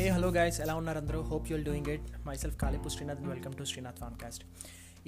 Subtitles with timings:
[0.00, 2.04] Hey hello guys ఎలా ఉన్నారు అందరూ hope you'll doing it
[2.42, 4.44] myself Kalipu Srinath welcome to Srinath Fancast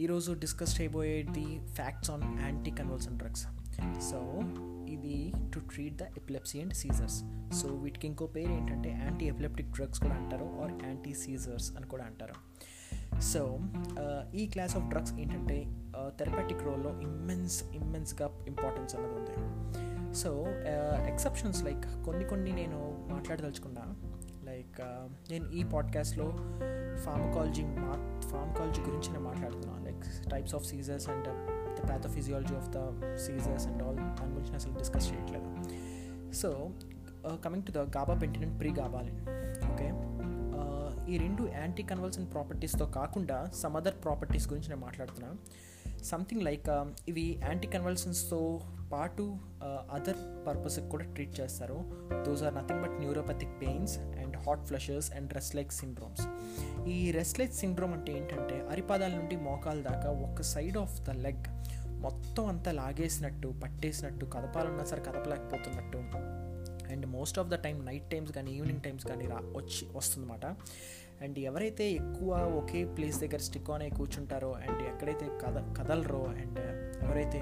[0.02, 1.44] ఈరోజు discuss చేయబోయేది
[1.78, 3.44] facts on anti convulsant drugs
[4.08, 4.18] so
[4.96, 5.16] ఇది
[5.54, 7.18] to treat the epilepsy and seizures
[7.60, 12.04] so వీటికి ఇంకో పేరు ఏంటంటే యాంటీ ఎపిలెప్టిక్ డ్రగ్స్ కూడా అంటారు ఆర్ యాంటీ సీజర్స్ అని కూడా
[12.10, 12.36] అంటారు.
[13.32, 13.42] సో
[14.04, 15.58] uh, ఈ క్లాస్ ఆఫ్ డ్రగ్స్ ఏంటంటే
[16.20, 19.36] థెరపాటిక్ రోల్లో ఇమ్మెన్స్ ఇమ్మెన్స్గా ఇంపార్టెన్స్ అన్నది ఉంది.
[20.22, 20.32] సో
[21.12, 22.80] ఎక్సెప్షన్స్ లైక్ కొన్ని కొన్ని నేను
[23.10, 23.84] మాట్లాడదలుచుకున్నా.
[25.30, 26.26] నేను ఈ పాడ్కాస్ట్లో
[27.04, 27.92] ఫార్మకాలజీ మా
[28.30, 29.82] ఫార్మకాలజీ గురించి నేను మాట్లాడుతున్నాను.
[29.88, 31.28] Like types of seizures and
[31.78, 32.80] the pathophysiology of the
[33.26, 35.50] seizures and all దాని గురించి అసలు డిస్కస్ చేయట్లేదు.
[36.40, 36.50] So
[37.44, 37.82] coming to the
[38.22, 39.20] gabapentin pregabalin
[39.72, 39.88] okay
[41.12, 45.30] ఈ రెండు యాంటీ కన్వల్సన్ ప్రాపర్టీస్తో కాకుండా సమ్ అదర్ ప్రాపర్టీస్ గురించి నేను మాట్లాడుతున్నా.
[46.10, 48.38] సంథింగ్ లైక్ um, ఇవి యాంటీ కన్వల్సన్స్తో
[48.92, 49.24] పాటు
[49.96, 51.78] అదర్ పర్పస్కి కూడా ట్రీట్ చేస్తారు.
[52.26, 56.24] Those are nothing but neuropathic pains and hot flushers and restless leg syndromes
[56.88, 61.48] ఈ రెస్లెగ్ సిండ్రోమ్ అంటే ఏంటంటే అరిపాదాల నుండి మోకాల దాకా ఒక సైడ్ ఆఫ్ ద లెగ్
[62.04, 65.98] మొత్తం అంతా లాగేసినట్టు పట్టేసినట్టు కదపాలన్నా సరే కదపలేకపోతున్నట్టు.
[66.92, 70.46] And most of the time night times కానీ ఈవినింగ్ టైమ్స్ కానీ రా వచ్చి వస్తుందన్నమాట.
[71.24, 72.30] అండ్ ఎవరైతే ఎక్కువ
[72.60, 76.60] ఒకే ప్లేస్ దగ్గర స్టిక్ ఆన్ అయి కూర్చుంటారో అండ్ ఎక్కడైతే కద కదలరో అండ్
[77.04, 77.40] ఎవరైతే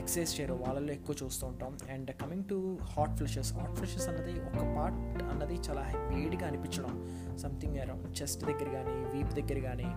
[0.00, 1.72] ఎక్సర్సైజ్ చేయరో వాళ్ళలో ఎక్కువ చూస్తూ ఉంటాం.
[1.94, 2.58] And coming to
[2.92, 6.94] hot flushes hot flushes అన్నది ఒక పార్ట్ అన్నది చాలా వేడిగా అనిపించడం.
[7.42, 9.88] సంథింగ్ అరౌండ్ చెస్ట్ దగ్గర కానీ వీప్ దగ్గర కానీ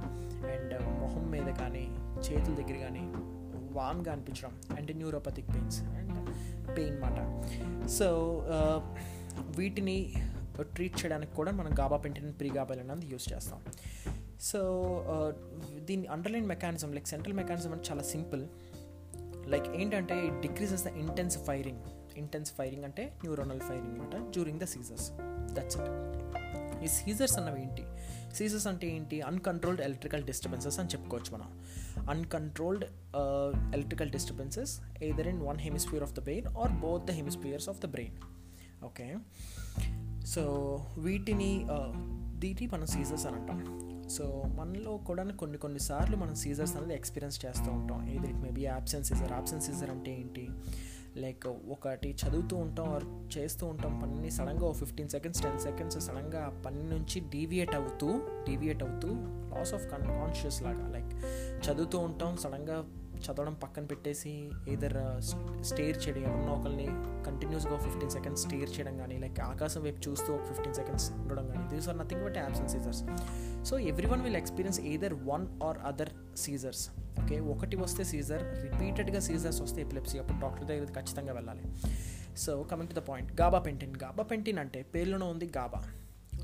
[0.54, 1.86] అండ్ మొహం మీద కానీ
[2.26, 3.06] చేతుల దగ్గర కానీ
[3.78, 6.18] వామ్గా అనిపించడం and neuropathic pains and
[6.78, 7.20] pain మాట.
[7.98, 8.08] సో
[9.58, 9.98] వీటిని
[10.62, 13.62] ట్రీట్ చేయడానికి కూడా మనం గాబా పెంటిన్ ప్రీ అనేది యూస్ చేస్తాం.
[14.42, 14.60] సో
[15.80, 18.48] దీని underline mechanism like central mechanism అంటే చాలా సింపుల్
[19.48, 21.80] లైక్ ఏంటంటే it decreases the intense firing
[22.18, 25.12] intense firing అంటే న్యూరోనల్ ఫైరింగ్ అనమాట during the seizures
[25.54, 25.90] that's it
[26.84, 27.84] ఈ సీజర్స్ అన్నవి ఏంటి?
[28.36, 29.22] సీజర్స్ అంటే ఏంటి?
[29.22, 31.64] అన్కంట్రోల్డ్ ఎలక్ట్రికల్ డిస్టర్బెన్సెస్ అని చెప్పుకోవచ్చు మనం.
[32.10, 32.86] Uncontrolled
[33.74, 37.86] electrical disturbances either in one hemisphere of the brain or both the hemispheres of the
[37.86, 38.16] brain
[38.84, 39.16] okay
[40.28, 40.42] so
[40.98, 41.66] వీటిని
[42.40, 43.80] దీటి మనం సీజర్స్ అని అంటాం.
[44.10, 48.10] సో మనలో కూడా కొన్ని కొన్నిసార్లు మనం సీజర్స్ అనేది ఎక్స్పీరియన్స్ చేస్తూ ఉంటాం.
[48.10, 49.34] ఏది it maybe absence seizure.
[49.34, 50.50] Absence seizure అంటే ఏంటి?
[51.18, 56.46] లైక్ ఒకటి చదువుతూ ఉంటాం ఆర్ చేస్తూ ఉంటాం పని సడన్గా ఒక ఫిఫ్టీన్ సెకండ్స్ టెన్ సెకండ్స్ సడన్గా
[56.46, 59.08] ఆ పని నుంచి డీవియేట్ అవుతూ డీవియేట్ అవుతూ
[59.56, 61.14] లాస్ ఆఫ్ కాన్షియస్ లాగా లైక్
[61.68, 62.86] చదువుతూ ఉంటాం సడన్గా
[63.26, 64.32] చదవడం పక్కన పెట్టేసి
[64.74, 64.98] ఏదర్
[65.70, 66.88] స్టేర్ uh, చేయడం ఎవరన్నా ఒకరిని
[67.28, 71.64] కంటిన్యూస్గా ఫిఫ్టీన్ సెకండ్స్ స్టేర్ చేయడం కానీ లైక్ ఆకాశం వైపు చూస్తూ ఒక ఫిఫ్టీన్ సెకండ్స్ ఉండడం కానీ
[71.74, 73.02] these are nothing but absence seizures
[73.70, 76.84] so every one will experience either one or other seizures
[77.24, 81.66] okay ఒకటి వస్తే సీజర్ రిపీటెడ్గా సీజర్స్ వస్తే ఎపిలెప్సీ అప్పుడు డాక్టర్ దగ్గర ఖచ్చితంగా వెళ్ళాలి.
[82.36, 85.82] So coming to the point gabapentin gabapentin అంటే పేర్లోనే ఉంది GABA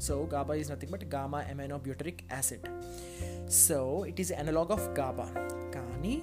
[0.02, 2.68] so GABA is nothing but gamma amino butyric acid
[3.64, 3.80] so
[4.12, 5.28] it is analog of GABA
[5.74, 6.14] కానీ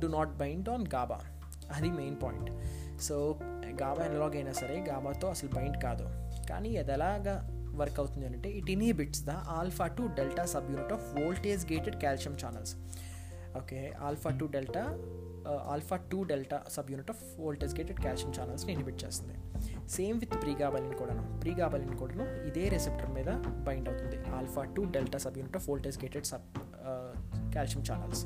[0.00, 1.18] do not bind on GABA
[1.72, 2.50] అది main point
[3.02, 3.38] so
[3.82, 6.06] GABA analog అయినా సరే గాబాతో అసలు bind కాదు.
[6.50, 7.34] కానీ అది ఎలాగా
[7.74, 12.36] వర్క్ అవుతుంది అంటే it inhibits the alpha two delta sub unit of voltage gated calcium
[12.44, 12.74] channels
[13.56, 14.84] okay alpha two delta
[15.72, 19.34] alpha two delta sub unit of voltage gated calcium ఛానల్స్ని inhibit చేస్తుంది.
[19.88, 21.40] సేమ్ విత్ ప్రీగాబలిన్ కూడాను.
[21.40, 23.30] Pregabalin కూడాను ఇదే receptor మీద
[23.66, 24.18] bind అవుతుంది.
[24.30, 26.48] Alpha two delta subunit of voltage gated sub
[27.54, 28.22] calcium channels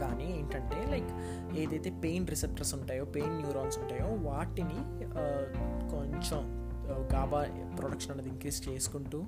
[0.00, 1.10] కానీ ఏంటంటే like
[1.56, 4.78] ఏదైతే pain receptors ఉంటాయో పెయిన్ న్యూరాన్స్ ఉంటాయో వాటిని
[5.90, 6.42] కొంచెం
[7.14, 7.40] గాబా
[7.78, 9.24] ప్రొడక్షన్ అనేది ఇంక్రీజ్ చేసుకుంటూ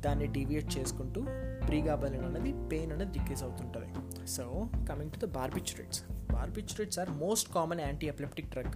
[0.00, 1.20] దాన్ని డీవియేట్ చేసుకుంటూ
[1.68, 3.90] ప్రీగాబలిన్ అనేది పెయిన్ అనేది డిక్రీజ్ అవుతుంటుంది.
[4.26, 4.44] So
[4.88, 8.74] coming to the barbiturates barbiturates are most common anti epileptic drug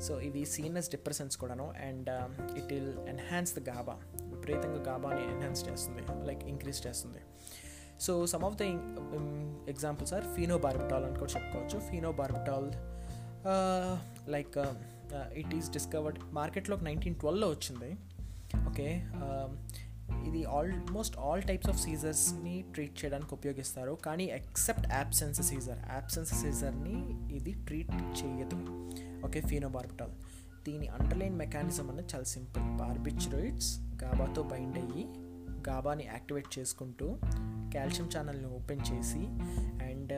[0.00, 2.10] so ఇవి సీనస్ డిప్రెసెన్స్ కూడాను and
[2.58, 7.18] it will enhance the GABA విపరీతంగా గాబాని ఎన్హాన్స్ చేస్తుంది లైక్ ఇంక్రీజ్ చేస్తుంది.
[8.06, 8.64] So some of the
[9.72, 11.78] examples are phenobarbital అని కూడా చెప్పుకోవచ్చు.
[11.90, 12.68] Phenobarbital
[14.34, 14.58] like
[15.40, 17.90] it is discovered మార్కెట్లో నైన్టీన్ ట్వెల్వ్లో వచ్చింది.
[18.70, 18.88] ఓకే
[19.24, 19.50] um,
[20.28, 23.94] ఇది ఆల్మోస్ట్ ఆల్ టైప్స్ ఆఫ్ సీజర్స్ని ట్రీట్ చేయడానికి ఉపయోగిస్తారు.
[24.06, 26.96] కానీ ఎక్సెప్ట్ యాబ్సెన్స్ సీజర్ యాబ్సెన్స్ సీజర్ని
[27.38, 28.58] ఇది ట్రీట్ చేయదు.
[29.26, 30.14] ఓకే ఫీనోబార్బిటాల్
[30.66, 33.70] దీని అండర్లైన్ మెకానిజం అనేది చాలా సింపుల్ బార్బిచురైడ్స్
[34.02, 35.04] గాబాతో బైండ్ అయ్యి
[35.68, 37.08] గాబాని యాక్టివేట్ చేసుకుంటూ
[37.76, 39.22] కాల్షియం ఛానల్ని ఓపెన్ చేసి
[39.90, 40.12] and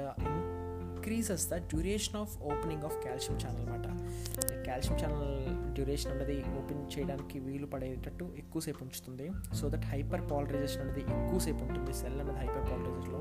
[0.96, 3.86] increases the duration of opening of calcium channel అనమాట
[4.68, 5.28] కాల్షియం ఛానల్
[5.76, 9.26] డ్యూరేషన్ అనేది ఓపెన్ చేయడానికి వీలు పడేటట్టు ఎక్కువసేపు ఉంచుతుంది.
[9.58, 13.20] సో దట్ హైపర్ పాలరైజేషన్ అనేది ఎక్కువసేపు ఉంటుంది సెల్ అనేది హైపర్ పాలరైజేషన్లో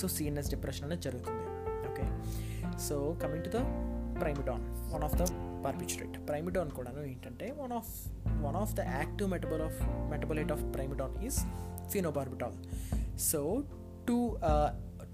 [0.00, 1.44] సో సిఎన్ఎస్ డిప్రెషన్ అనేది జరుగుతుంది.
[1.90, 2.04] Okay
[2.88, 3.60] so coming to the
[4.20, 4.64] primidone
[4.94, 5.24] one of the
[5.64, 7.92] barbiturate primidone కూడాను ఏంటంటే one of
[8.46, 9.78] one of the active metabol of
[10.12, 11.38] metabolite of primidone is
[11.94, 12.56] phenobarbital
[13.18, 13.62] so
[14.08, 14.38] two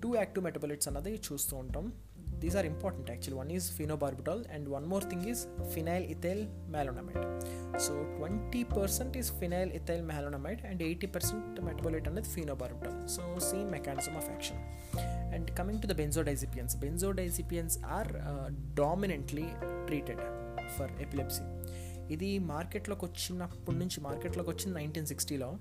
[0.02, 1.92] two active metabolites అన్నది చూస్తూ ఉంటాం.
[2.38, 7.18] These are important actual one is phenobarbital and one more thing is phenyl ethyl malonamide
[7.80, 13.70] so twenty percent is phenyl ethyl malonamide and eighty percent metabolite అనేది phenobarbital so same
[13.70, 14.60] mechanism of action
[15.34, 18.12] and coming to the benzodiazepines benzodiazepines are
[18.74, 19.46] dominantly
[19.86, 20.20] treated
[20.78, 21.42] for epilepsy
[22.14, 25.58] ఇది మార్కెట్లోకి వచ్చినప్పటి నుంచి మార్కెట్లోకి వచ్చింది nineteen సిక్స్టీలో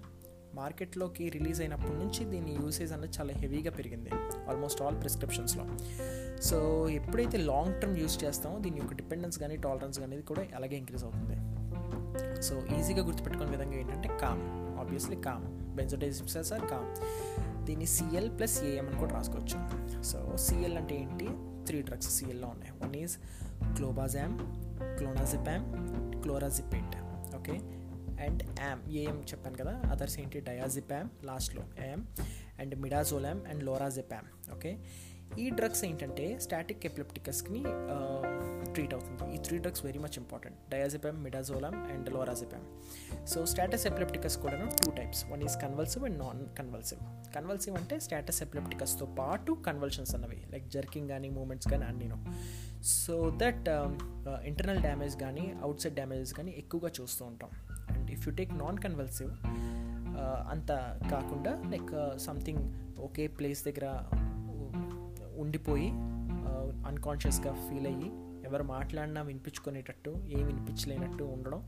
[0.59, 4.11] మార్కెట్లోకి release అయినప్పటి నుంచి దీని యూసేజ్ అనేది చాలా హెవీగా పెరిగింది.
[4.49, 5.65] ఆల్మోస్ట్ ఆల్ ప్రిస్క్రిప్షన్స్లో
[6.49, 6.57] సో
[6.99, 11.37] ఎప్పుడైతే లాంగ్ టర్మ్ యూస్ చేస్తామో దీని యొక్క డిపెండెన్స్ కానీ టాలరెన్స్ కానీ కూడా అలాగే ఇంక్రీజ్ అవుతుంది.
[12.41, 14.43] సో ఈజీగా గుర్తుపెట్టుకునే విధంగా ఏంటంటే calm
[14.81, 15.45] obviously calm
[15.77, 16.87] benzodiazepines are calm
[17.67, 19.57] దీన్ని సిఎల్ ప్లస్ ఏఎం అని కూడా రాసుకోవచ్చు.
[20.09, 21.27] సో సిఎల్ అంటే ఏంటి?
[21.67, 22.73] త్రీ డ్రగ్స్ సిఎల్లో ఉన్నాయి.
[22.83, 23.15] One is
[23.77, 24.35] clobazam
[24.97, 25.65] clonazepam
[26.21, 26.95] clorazepate
[27.39, 27.55] okay
[28.25, 30.39] and um AM చెప్పాను కదా అదర్స్ ఏంటి?
[30.49, 32.05] డయాజిపామ్ లాస్ట్లో yam
[32.61, 34.73] and midazolam and lorazepam okay?
[35.43, 37.61] ఈ డ్రగ్స్ ఏంటంటే స్టాటిక్ ఎపిలెప్టికస్ని
[38.73, 39.23] ట్రీట్ అవుతుంది.
[39.35, 42.65] ఈ three drugs very much important diazepam midazolam and lorazepam.
[43.31, 47.01] So status epilepticus కూడా two types one is convulsive and non convulsive
[47.35, 52.19] convulsive అంటే status ఎపిలెప్టికస్తో పాటు convulsions అన్నవి లైక్ జర్కింగ్ కానీ మూమెంట్స్ కానీ అన్నీను.
[53.03, 53.69] సో దట్
[54.51, 57.51] ఇంటర్నల్ డ్యామేజ్ కానీ అవుట్ సైడ్ డ్యామేజెస్ కానీ ఎక్కువగా చూస్తూ ఉంటాం.
[58.17, 59.31] If you take non convulsive
[60.49, 60.71] అంత
[61.11, 62.63] కాకుండా లైక్ సంథింగ్
[62.99, 63.87] ఒకే ప్లేస్ దగ్గర
[65.37, 65.89] ఉండిపోయి
[66.47, 68.09] uh, అన్కాన్షియస్గా ఫీల్ అయ్యి
[68.45, 71.61] ఎవరు మాట్లాడినా వినిపించుకునేటట్టు ఏం వినిపించలేనట్టు ఉండడం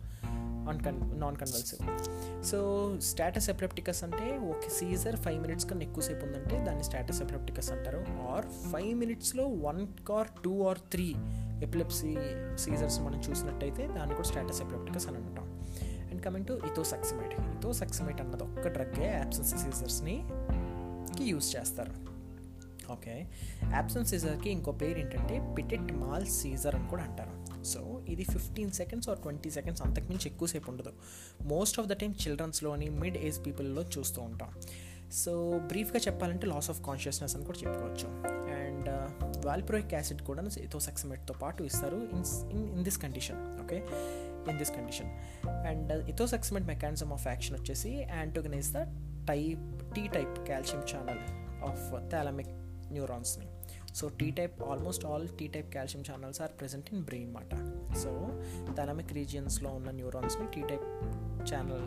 [0.70, 1.82] అన్కన్ non convulsive
[2.44, 2.58] so
[3.00, 8.02] status epilepticus అంటే ఒక సీజర్ ఫైవ్ మినిట్స్ కన్నా ఎక్కువసేపు ఉందంటే దాన్ని స్టాటస్ ఎపిలెప్టికస్ అంటారు.
[8.32, 9.82] ఆర్ ఫైవ్ మినిట్స్లో one
[10.12, 11.16] or two or three
[11.64, 12.14] epilepsy
[12.56, 15.49] seizures మనం చూసినట్టయితే దాన్ని కూడా స్టాటస్ ఎపిలెప్టికస్ అని అంటాం.
[16.20, 20.16] And coming to ethosuximide ethosuximide అన్నది ఒక్క డ్రగ్గే యాప్సెన్స్ సీజర్స్ని
[21.28, 21.94] యూస్ చేస్తారు.
[22.96, 23.14] ఓకే
[23.76, 27.36] యాప్సెన్స్ సీజర్కి ఇంకో పేరు ఏంటంటే పిటెట్ మాల్ సీజర్ అని కూడా అంటారు.
[27.72, 30.94] సో ఇది fifteen seconds or twenty seconds అంతకుమించి ఎక్కువసేపు ఉండదు.
[31.54, 34.52] మోస్ట్ ఆఫ్ ద టైం చిల్డ్రన్స్లోని మిడ్ ఏజ్ పీపుల్లో చూస్తూ ఉంటాం.
[35.22, 35.34] సో
[35.72, 38.10] బ్రీఫ్గా చెప్పాలంటే లాస్ ఆఫ్ కాన్షియస్నెస్ అని కూడా చెప్పుకోవచ్చు.
[38.62, 38.90] అండ్
[39.46, 42.26] వాల్ప్రోయిక్ యాసిడ్ కూడా ఇథోసెక్సమేట్తో పాటు ఇస్తారు in
[42.56, 43.78] in in this condition okay
[44.48, 45.12] in this condition
[45.70, 48.82] and ethosuximide mechanism of action వచ్చేసి antagonize the
[49.28, 49.64] type
[49.96, 51.22] T type calcium channel
[51.64, 52.52] of thalamic
[52.92, 53.48] న్యూరాన్స్ని
[53.94, 57.52] so T type almost all T type calcium channels are present in brain మాట
[57.96, 58.12] so
[58.78, 60.86] thalamic రీజియన్స్లో ఉన్న న్యూరాన్స్ని T type
[61.52, 61.86] channel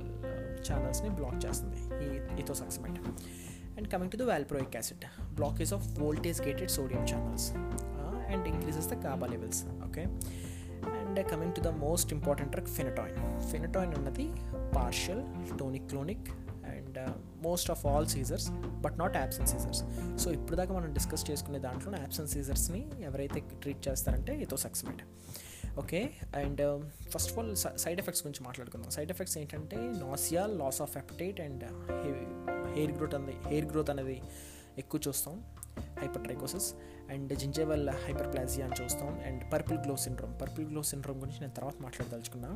[0.68, 2.08] ఛానల్స్ని block చేస్తుంది ఈ
[2.40, 3.00] ethosuximide
[3.78, 5.04] and coming to the valproic acid
[5.34, 7.46] blockage of voltage gated sodium channels
[8.32, 10.04] and increases the GABA levels okay
[10.86, 14.32] and coming to the most important drug phenytoin phenytoin అన్నది
[14.76, 15.22] partial
[15.58, 16.28] tonic clonic
[16.66, 16.98] and
[17.42, 18.50] most of all seizures
[18.80, 19.82] but not absent seizures
[20.24, 25.02] so ఇప్పుడు దాకా మనం discuss చేసుకునే దాంట్లో absent సీజర్స్ని ఎవరైతే treat చేస్తారంటే ఇతో success
[25.78, 28.90] okay and first of all side effects గురించి మాట్లాడుకుందాం.
[28.90, 31.64] సైడ్ ఎఫెక్ట్స్ ఏంటంటే nausea loss of appetite and
[32.74, 34.22] hair growth అనేది హెయిర్ గ్రోత్ అనేది
[34.78, 35.42] ఎక్కువ చూస్తాం.
[36.02, 36.68] Hypertrichosis
[37.10, 39.10] and gingival hyperplasia అని చూస్తాం.
[39.26, 42.50] And purple glove syndrome purple glove syndrome గురించి నేను తర్వాత మాట్లాడదలుచుకున్నా.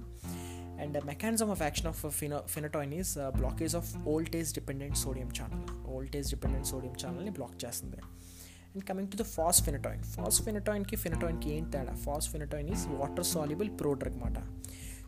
[0.82, 5.64] And mechanism of action of pheno phenytoin is blockage of voltage dependent sodium channel
[5.96, 8.00] voltage dependent sodium ఛానల్ని block చేస్తుంది
[8.72, 9.24] and coming to the
[9.66, 11.94] fosphenytoin ఫాస్ ఫినటాయిన్కి ఫినటాయిన్కి ఏంటి తేడా?
[12.28, 14.38] Fosphenytoin is water soluble prodrug మాట.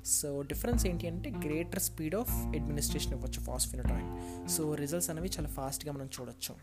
[0.07, 4.11] సో డిఫరెన్స్ ఏంటి అంటే గ్రేటర్ స్పీడ్ ఆఫ్ అడ్మినిస్ట్రేషన్ ఇవ్వచ్చు ఫాస్ ఫినటాయిన్
[4.49, 6.55] సో రిజల్ట్స్ అనేవి చాలా ఫాస్ట్గా మనం చూడొచ్చు.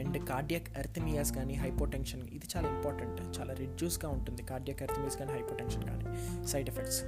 [0.00, 3.20] అండ్ కార్డియాక్ ఎర్థమియాస్ కానీ హైపోటెన్షన్ ఇది చాలా ఇంపార్టెంట్.
[3.38, 6.04] చాలా రిడ్యూస్గా ఉంటుంది కార్డియాక్ ఎర్థమియాస్ కానీ హైపోటెన్షన్ కానీ
[6.52, 7.00] సైడ్ ఎఫెక్ట్స్.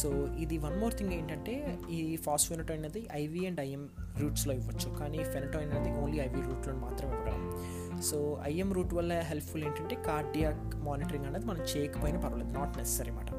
[0.00, 0.08] సో
[0.44, 1.54] ఇది వన్ మోర్ థింగ్ ఏంటంటే
[1.90, 3.84] ఈ ఫాస్ఫెనటోయిన్ అనేది ఐవి అండ్ ఐఎం
[4.22, 4.88] రూట్స్లో ఇవ్వచ్చు.
[5.00, 7.44] కానీ ఫెనటోయిన్ అనేది ఓన్లీ ఐవి రూట్లో మాత్రమే ఇవ్వగలం.
[8.10, 8.18] సో
[8.50, 12.52] ఐఎం రూట్ వల్ల హెల్ప్ఫుల్ ఏంటంటే కార్డియాక్ మానిటరింగ్ అనేది మనం చేయకపోయినా పర్వాలేదు.
[12.58, 13.30] నాట్ నెసరీ అనమాట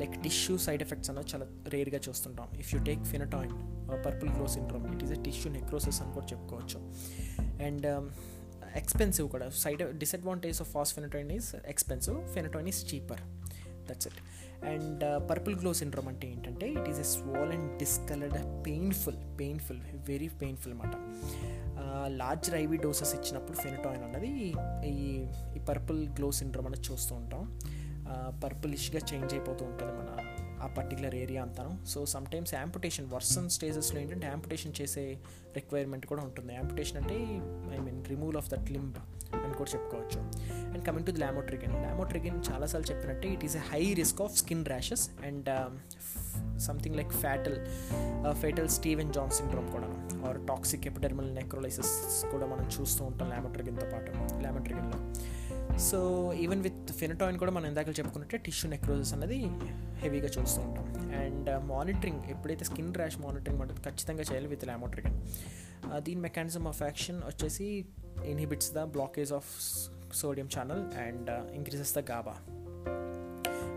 [0.00, 2.48] లైక్ టిష్యూ సైడ్ ఎఫెక్ట్స్ అనేది చాలా రేర్గా చూస్తుంటాం.
[2.62, 3.54] If you take phenytoin
[4.06, 6.78] purple glove syndrome it is a tissue necrosis అని కూడా చెప్పుకోవచ్చు.
[7.66, 8.06] అండ్ um,
[8.80, 9.46] ఎక్స్పెన్సివ్ కూడా.
[9.62, 13.22] Side disadvantage of fosphenytoin is expensive phenytoin is cheaper
[13.88, 14.20] that's it
[14.72, 20.28] and purple glove syndrome అంటే ఏంటంటే it is a swollen and discoloured painful painful very
[20.42, 20.94] painful అనమాట
[22.20, 24.30] large IV doses ఇచ్చినప్పుడు phenytoin అన్నది
[24.86, 25.08] ఈ
[25.56, 27.42] ఈ purple glove syndrome అనేది చూస్తూ ఉంటాం.
[28.42, 30.10] పర్పులిష్గా చేంజ్ అయిపోతూ ఉంటుంది మన
[30.62, 31.86] ఆ పర్టికులర్ ఏరియా అంతాను.
[31.86, 35.18] సో సమ్టైమ్స్ యాంపుటేషన్ వర్సన్ స్టేజెస్లో ఏంటంటే యాంపుటేషన్ చేసే
[35.54, 36.54] రిక్వైర్మెంట్ కూడా ఉంటుంది.
[36.54, 37.14] యాంపుటేషన్ అంటే
[37.76, 38.96] I mean removal of that limb
[39.44, 40.20] అని కూడా చెప్పుకోవచ్చు.
[40.72, 44.64] And coming to the lamotrigine lamotrigine చాలాసార్లు చెప్పినట్టే it is a high risk of skin
[44.66, 45.48] rashes and
[46.60, 47.58] something like fatal
[48.34, 49.88] fatal Steven John syndrome కూడా.
[50.28, 51.92] ఆర్ టాక్సిక్ ఎపిడర్మల్ నెక్రోలైసిస్
[52.32, 54.10] కూడా మనం చూస్తూ ఉంటాం లామోట్రిగిన్తో పాటు.
[54.42, 54.98] లామోట్రిగిన్లో
[55.88, 55.98] సో
[56.44, 59.38] ఈవెన్ విత్ ఫినటాయిన్ కూడా మనం ఇందాక చెప్పుకున్నట్టే టిష్యూ నెక్రోజెస్ అనేది
[60.02, 60.86] హెవీగా చూస్తూ ఉంటాం.
[61.22, 65.16] అండ్ మానిటరింగ్ uh, ఎప్పుడైతే స్కిన్ ర్యాష్ మానిటరింగ్ ఉంటుంది ఖచ్చితంగా చేయాలి విత్ లామోట్రిగిన్
[65.90, 67.68] uh, దీని మెకానిజం ఆఫ్ యాక్షన్ వచ్చేసి
[68.24, 69.50] inhibits the blockage of
[70.20, 72.36] sodium channel and increases the GABA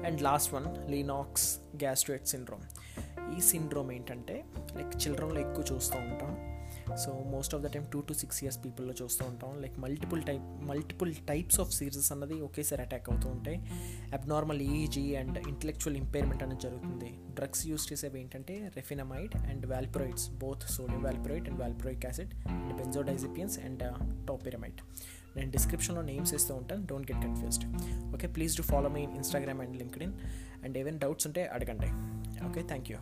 [0.07, 1.47] and last one Lennox
[1.83, 2.65] Gastaut syndrome
[3.35, 4.35] ఈ సిండ్రోమ్ ఏంటంటే
[4.77, 6.31] లైక్ చిల్డ్రన్లో ఎక్కువ చూస్తూ ఉంటాం.
[7.03, 9.51] So most of the time two to six years పీపుల్లో చూస్తూ ఉంటాం.
[9.63, 13.59] Like multiple type multiple types of seizures అన్నది ఒకేసారి అటాక్ అవుతూ ఉంటాయి.
[14.19, 17.09] Abnormal EEG and intellectual impairment అనేది జరుగుతుంది.
[17.39, 23.59] డ్రగ్స్ యూస్ చేసేవి ఏంటంటే rufinamide and valproates both sodium valproate and valproic acid and benzodiazepines
[23.67, 23.83] and
[24.31, 24.81] topiramate
[25.35, 26.83] నేను డిస్క్రిప్షన్లో నేమ్స్ ఇస్తూ ఉంటాను.
[26.89, 27.65] Don't get confused
[28.15, 29.75] okay please to follow me Instagram and
[30.07, 30.13] LinkedIn
[30.65, 31.89] and ఏవైనా doubts ఉంటే అడగండి.
[32.49, 32.99] Okay thank you